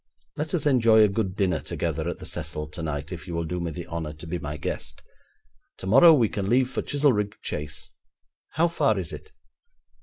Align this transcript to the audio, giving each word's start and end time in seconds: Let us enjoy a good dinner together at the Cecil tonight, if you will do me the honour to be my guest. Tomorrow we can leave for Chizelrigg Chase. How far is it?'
Let 0.35 0.55
us 0.55 0.65
enjoy 0.65 1.03
a 1.03 1.07
good 1.07 1.35
dinner 1.35 1.59
together 1.59 2.09
at 2.09 2.17
the 2.17 2.25
Cecil 2.25 2.69
tonight, 2.69 3.11
if 3.11 3.27
you 3.27 3.35
will 3.35 3.43
do 3.43 3.59
me 3.59 3.69
the 3.69 3.85
honour 3.85 4.13
to 4.13 4.25
be 4.25 4.39
my 4.39 4.57
guest. 4.57 5.03
Tomorrow 5.77 6.15
we 6.15 6.27
can 6.27 6.49
leave 6.49 6.71
for 6.71 6.81
Chizelrigg 6.81 7.39
Chase. 7.43 7.91
How 8.53 8.67
far 8.67 8.97
is 8.97 9.13
it?' 9.13 9.31